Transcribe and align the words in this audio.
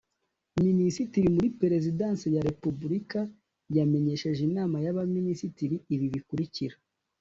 a) 0.57 0.59
Minisitiri 0.67 1.27
muri 1.35 1.49
Perezidansi 1.59 2.25
ya 2.35 2.45
Repubulika 2.49 3.19
yamenyesheje 3.75 4.41
Inama 4.49 4.77
y’Abaminisitiri 4.85 5.75
ibi 5.93 6.07
bikurikira 6.15 6.75